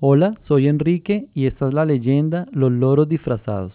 [0.00, 3.74] Hola, soy Enrique y esta es la leyenda Los loros disfrazados.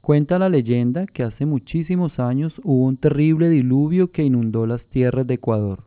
[0.00, 5.26] Cuenta la leyenda que hace muchísimos años hubo un terrible diluvio que inundó las tierras
[5.26, 5.84] de Ecuador.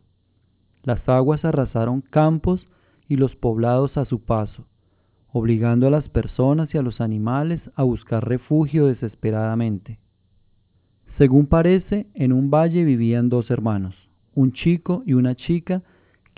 [0.84, 2.68] Las aguas arrasaron campos
[3.08, 4.66] y los poblados a su paso,
[5.32, 9.98] obligando a las personas y a los animales a buscar refugio desesperadamente.
[11.16, 13.96] Según parece, en un valle vivían dos hermanos,
[14.36, 15.82] un chico y una chica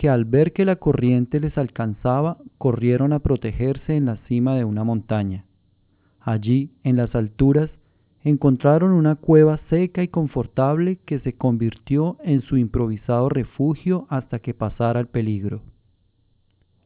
[0.00, 4.64] que al ver que la corriente les alcanzaba, corrieron a protegerse en la cima de
[4.64, 5.44] una montaña.
[6.22, 7.68] Allí, en las alturas,
[8.24, 14.54] encontraron una cueva seca y confortable que se convirtió en su improvisado refugio hasta que
[14.54, 15.60] pasara el peligro.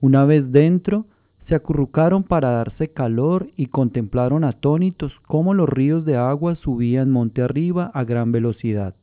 [0.00, 1.06] Una vez dentro,
[1.46, 7.42] se acurrucaron para darse calor y contemplaron atónitos cómo los ríos de agua subían monte
[7.42, 8.96] arriba a gran velocidad.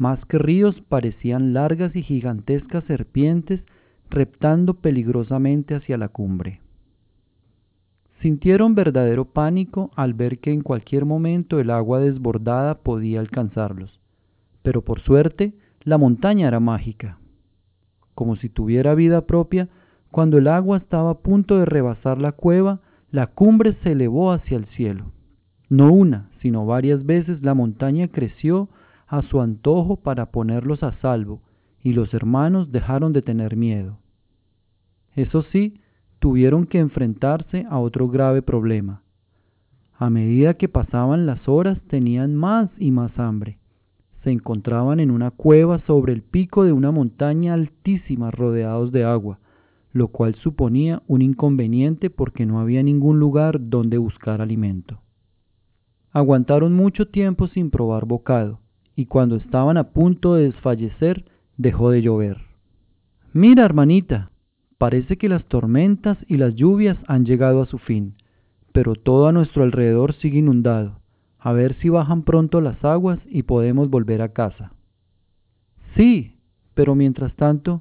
[0.00, 3.60] Más que ríos parecían largas y gigantescas serpientes
[4.08, 6.62] reptando peligrosamente hacia la cumbre.
[8.22, 14.00] Sintieron verdadero pánico al ver que en cualquier momento el agua desbordada podía alcanzarlos,
[14.62, 17.18] pero por suerte la montaña era mágica.
[18.14, 19.68] Como si tuviera vida propia,
[20.10, 24.56] cuando el agua estaba a punto de rebasar la cueva, la cumbre se elevó hacia
[24.56, 25.12] el cielo.
[25.68, 28.70] No una, sino varias veces la montaña creció
[29.10, 31.42] a su antojo para ponerlos a salvo,
[31.82, 33.98] y los hermanos dejaron de tener miedo.
[35.16, 35.80] Eso sí,
[36.20, 39.02] tuvieron que enfrentarse a otro grave problema.
[39.98, 43.58] A medida que pasaban las horas tenían más y más hambre.
[44.22, 49.40] Se encontraban en una cueva sobre el pico de una montaña altísima rodeados de agua,
[49.92, 55.00] lo cual suponía un inconveniente porque no había ningún lugar donde buscar alimento.
[56.12, 58.60] Aguantaron mucho tiempo sin probar bocado,
[59.00, 61.24] y cuando estaban a punto de desfallecer,
[61.56, 62.36] dejó de llover.
[63.32, 64.30] Mira, hermanita,
[64.76, 68.16] parece que las tormentas y las lluvias han llegado a su fin,
[68.72, 71.00] pero todo a nuestro alrededor sigue inundado.
[71.38, 74.74] A ver si bajan pronto las aguas y podemos volver a casa.
[75.96, 76.36] Sí,
[76.74, 77.80] pero mientras tanto,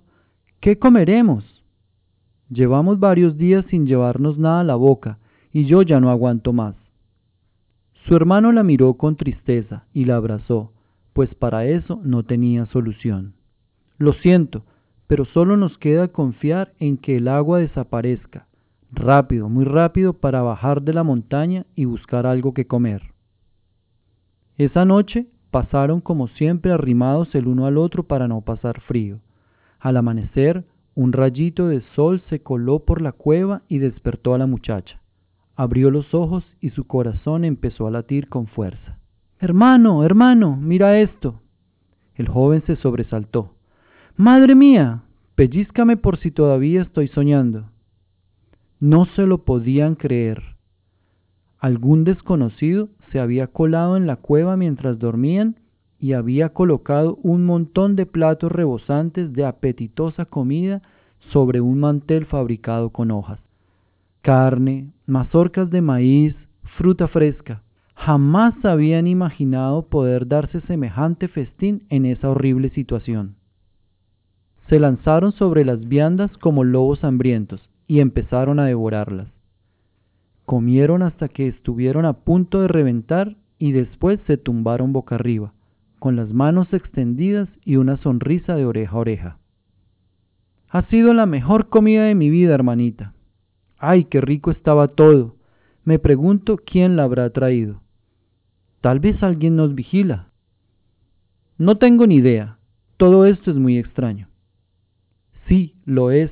[0.61, 1.43] ¿qué comeremos?
[2.49, 5.19] Llevamos varios días sin llevarnos nada a la boca
[5.51, 6.75] y yo ya no aguanto más.
[8.07, 10.71] Su hermano la miró con tristeza y la abrazó,
[11.13, 13.33] pues para eso no tenía solución.
[13.97, 14.63] Lo siento,
[15.07, 18.47] pero solo nos queda confiar en que el agua desaparezca,
[18.91, 23.01] rápido, muy rápido, para bajar de la montaña y buscar algo que comer.
[24.57, 29.19] Esa noche pasaron como siempre arrimados el uno al otro para no pasar frío.
[29.79, 30.65] Al amanecer,
[30.95, 35.01] un rayito de sol se coló por la cueva y despertó a la muchacha.
[35.55, 38.98] Abrió los ojos y su corazón empezó a latir con fuerza.
[39.41, 41.39] Hermano, hermano, mira esto.
[42.15, 43.53] El joven se sobresaltó.
[44.17, 45.03] Madre mía,
[45.35, 47.69] pellízcame por si todavía estoy soñando.
[48.81, 50.43] No se lo podían creer.
[51.57, 55.55] Algún desconocido se había colado en la cueva mientras dormían
[56.01, 60.81] y había colocado un montón de platos rebosantes de apetitosa comida
[61.31, 63.39] sobre un mantel fabricado con hojas.
[64.21, 66.35] Carne, mazorcas de maíz,
[66.77, 67.61] fruta fresca.
[68.05, 73.35] Jamás habían imaginado poder darse semejante festín en esa horrible situación.
[74.69, 79.27] Se lanzaron sobre las viandas como lobos hambrientos y empezaron a devorarlas.
[80.45, 85.51] Comieron hasta que estuvieron a punto de reventar y después se tumbaron boca arriba,
[85.99, 89.37] con las manos extendidas y una sonrisa de oreja a oreja.
[90.69, 93.13] Ha sido la mejor comida de mi vida, hermanita.
[93.77, 95.35] Ay, qué rico estaba todo.
[95.83, 97.81] Me pregunto quién la habrá traído.
[98.81, 100.29] Tal vez alguien nos vigila.
[101.57, 102.57] No tengo ni idea.
[102.97, 104.27] Todo esto es muy extraño.
[105.47, 106.31] Sí, lo es.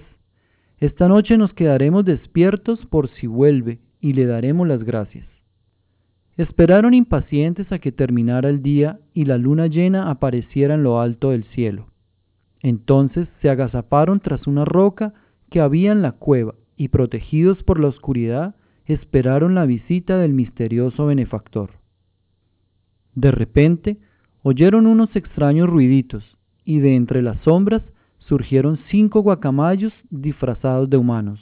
[0.80, 5.28] Esta noche nos quedaremos despiertos por si vuelve y le daremos las gracias.
[6.38, 11.32] Esperaron impacientes a que terminara el día y la luna llena apareciera en lo alto
[11.32, 11.88] del cielo.
[12.62, 15.14] Entonces se agazaparon tras una roca
[15.50, 18.56] que había en la cueva y protegidos por la oscuridad
[18.86, 21.72] esperaron la visita del misterioso benefactor.
[23.18, 23.98] De repente
[24.44, 26.24] oyeron unos extraños ruiditos
[26.64, 27.82] y de entre las sombras
[28.20, 31.40] surgieron cinco guacamayos disfrazados de humanos.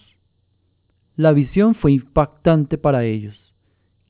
[1.18, 3.36] La visión fue impactante para ellos.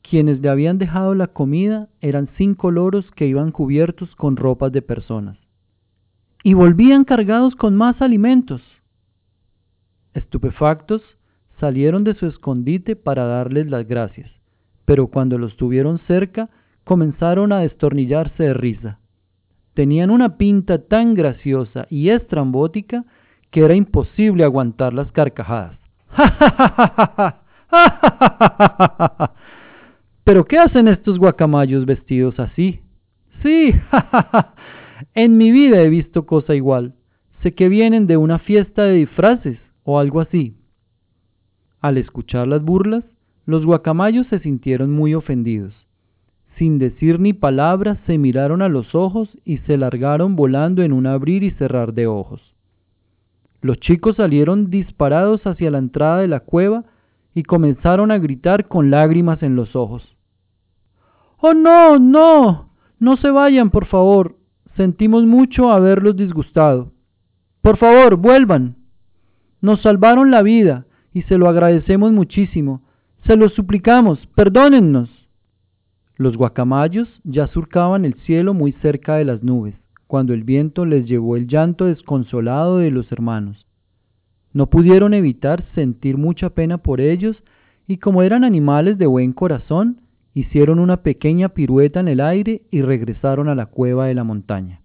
[0.07, 4.83] Quienes le habían dejado la comida eran cinco loros que iban cubiertos con ropas de
[4.83, 5.39] personas.
[6.43, 8.61] Y volvían cargados con más alimentos.
[10.13, 11.01] Estupefactos,
[11.59, 14.29] salieron de su escondite para darles las gracias,
[14.85, 16.51] pero cuando los tuvieron cerca,
[16.85, 18.99] comenzaron a destornillarse de risa.
[19.73, 23.03] Tenían una pinta tan graciosa y estrambótica
[23.51, 25.77] que era imposible aguantar las carcajadas.
[30.23, 32.79] ¿Pero qué hacen estos guacamayos vestidos así?
[33.43, 33.73] Sí,
[35.13, 36.93] en mi vida he visto cosa igual.
[37.43, 40.55] Sé que vienen de una fiesta de disfraces o algo así.
[41.81, 43.03] Al escuchar las burlas,
[43.45, 45.84] los guacamayos se sintieron muy ofendidos.
[46.57, 51.05] Sin decir ni palabras, se miraron a los ojos y se largaron volando en un
[51.05, 52.55] abrir y cerrar de ojos.
[53.61, 56.85] Los chicos salieron disparados hacia la entrada de la cueva
[57.33, 60.15] y comenzaron a gritar con lágrimas en los ojos.
[61.39, 62.69] ¡Oh, no, no!
[62.99, 64.37] No se vayan, por favor.
[64.77, 66.93] Sentimos mucho haberlos disgustado.
[67.61, 68.75] Por favor, vuelvan.
[69.59, 72.83] Nos salvaron la vida y se lo agradecemos muchísimo.
[73.25, 75.24] Se lo suplicamos, perdónennos.
[76.17, 79.75] Los guacamayos ya surcaban el cielo muy cerca de las nubes,
[80.07, 83.65] cuando el viento les llevó el llanto desconsolado de los hermanos.
[84.53, 87.43] No pudieron evitar sentir mucha pena por ellos
[87.87, 89.99] y como eran animales de buen corazón,
[90.33, 94.81] hicieron una pequeña pirueta en el aire y regresaron a la cueva de la montaña.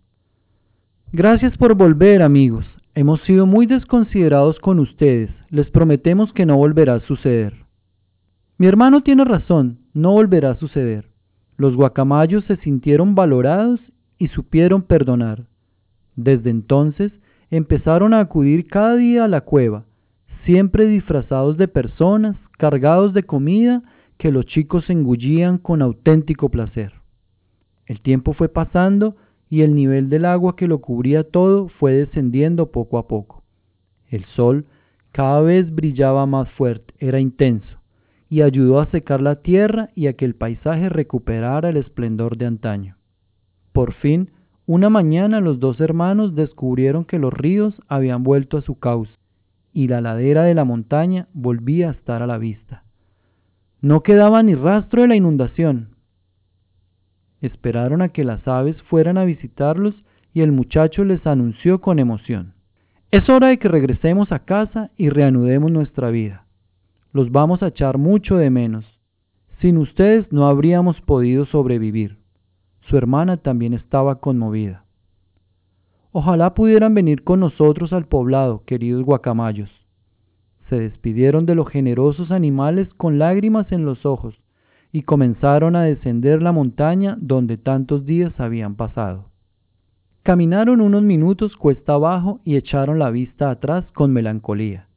[1.13, 2.67] Gracias por volver, amigos.
[2.95, 5.31] Hemos sido muy desconsiderados con ustedes.
[5.49, 7.55] Les prometemos que no volverá a suceder.
[8.59, 11.10] Mi hermano tiene razón, no volverá a suceder.
[11.61, 13.81] Los guacamayos se sintieron valorados
[14.17, 15.45] y supieron perdonar.
[16.17, 17.13] Desde entonces
[17.51, 19.85] empezaron a acudir cada día a la cueva,
[20.47, 23.83] siempre disfrazados de personas, cargados de comida
[24.17, 26.95] que los chicos engullían con auténtico placer.
[27.85, 29.17] El tiempo fue pasando
[29.51, 33.43] y el nivel del agua que lo cubría todo fue descendiendo poco a poco.
[34.09, 34.65] El sol
[35.13, 37.80] cada vez brillaba más fuerte, era intenso,
[38.31, 42.47] y ayudó a secar la tierra y a que el paisaje recuperara el esplendor de
[42.47, 42.97] antaño.
[43.73, 44.31] Por fin,
[44.67, 49.13] una mañana los dos hermanos descubrieron que los ríos habían vuelto a su cauce
[49.73, 52.85] y la ladera de la montaña volvía a estar a la vista.
[53.81, 55.97] No quedaba ni rastro de la inundación.
[57.41, 62.55] Esperaron a que las aves fueran a visitarlos y el muchacho les anunció con emoción.
[63.11, 66.45] Es hora de que regresemos a casa y reanudemos nuestra vida.
[67.13, 68.85] Los vamos a echar mucho de menos.
[69.61, 72.19] Sin ustedes no habríamos podido sobrevivir.
[72.83, 74.85] Su hermana también estaba conmovida.
[76.13, 79.71] Ojalá pudieran venir con nosotros al poblado, queridos guacamayos.
[80.69, 84.41] Se despidieron de los generosos animales con lágrimas en los ojos
[84.93, 89.27] y comenzaron a descender la montaña donde tantos días habían pasado.
[90.23, 94.90] Caminaron unos minutos cuesta abajo y echaron la vista atrás con melancolía.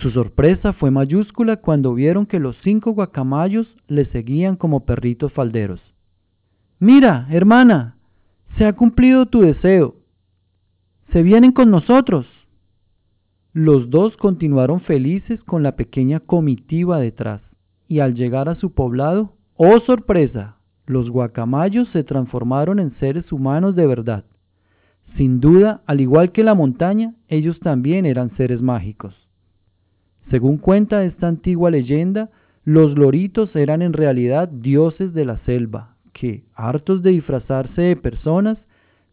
[0.00, 5.78] Su sorpresa fue mayúscula cuando vieron que los cinco guacamayos le seguían como perritos falderos.
[6.78, 7.96] Mira, hermana,
[8.56, 9.96] se ha cumplido tu deseo.
[11.12, 12.26] Se vienen con nosotros.
[13.52, 17.42] Los dos continuaron felices con la pequeña comitiva detrás
[17.86, 20.56] y al llegar a su poblado, ¡oh sorpresa!
[20.86, 24.24] Los guacamayos se transformaron en seres humanos de verdad.
[25.18, 29.29] Sin duda, al igual que la montaña, ellos también eran seres mágicos.
[30.30, 32.30] Según cuenta esta antigua leyenda,
[32.64, 38.56] los loritos eran en realidad dioses de la selva, que, hartos de disfrazarse de personas,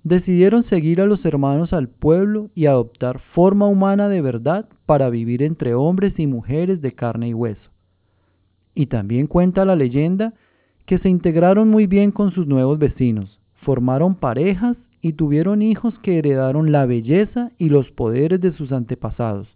[0.03, 5.41] decidieron seguir a los hermanos al pueblo y adoptar forma humana de verdad para vivir
[5.41, 7.71] entre hombres y mujeres de carne y hueso.
[8.75, 10.33] Y también cuenta la leyenda
[10.85, 16.19] que se integraron muy bien con sus nuevos vecinos, formaron parejas y tuvieron hijos que
[16.19, 19.47] heredaron la belleza y los poderes de sus antepasados,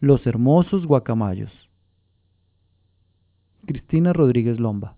[0.00, 1.52] los hermosos guacamayos.
[3.66, 4.96] Cristina Rodríguez Lomba